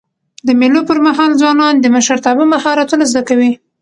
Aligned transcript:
د 0.47 0.49
مېلو 0.59 0.81
پر 0.89 0.97
مهال 1.05 1.31
ځوانان 1.41 1.73
د 1.79 1.85
مشرتابه 1.95 2.43
مهارتونه 2.53 3.03
زده 3.11 3.21
کوي. 3.29 3.51